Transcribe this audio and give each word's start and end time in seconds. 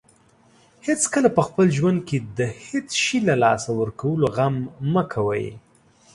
هیڅکله 0.87 1.29
په 1.37 1.41
خپل 1.47 1.67
ژوند 1.77 1.99
کې 2.07 2.17
د 2.37 2.39
هیڅ 2.65 2.89
شی 3.03 3.17
له 3.29 3.35
لاسه 3.43 3.69
ورکولو 3.81 4.25
غم 4.35 4.55
مه 4.93 5.03
کوئ. 5.13 5.45